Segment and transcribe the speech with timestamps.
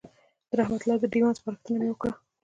[0.49, 2.13] د رحمت الله د دېوان سپارښتنه مې وکړه.